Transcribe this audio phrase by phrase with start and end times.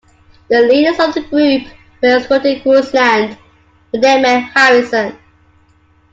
[0.49, 1.67] The leaders of the group
[2.01, 3.37] were escorted to Grouseland,
[3.91, 5.15] where they met Harrison.